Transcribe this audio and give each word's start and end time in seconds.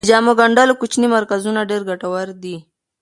د 0.03 0.05
جامو 0.09 0.31
ګنډلو 0.39 0.73
کوچني 0.79 1.07
مرکزونه 1.15 1.59
ډیر 1.69 1.81
ګټور 1.89 2.27
دي. 2.43 2.57